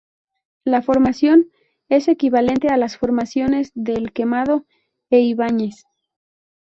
[0.63, 1.51] La formación
[1.87, 4.65] es equivalente a las formaciones de El Quemado
[5.11, 5.85] e Ibáñez.